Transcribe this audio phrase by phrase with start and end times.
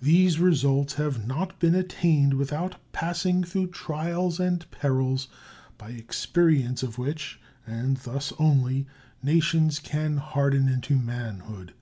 [0.00, 5.26] These results have not been attained without passing through trials and perils,
[5.78, 8.86] by experience of which, and thus only,
[9.20, 11.74] nations can harden into manhood.